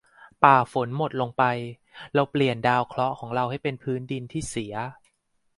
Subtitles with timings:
[0.43, 1.43] ป่าฝนหมดลงไป
[2.13, 4.75] เราเปลี่ยนดาวเคราะห์ของเราให้เป็นพื้นดินที่เสีย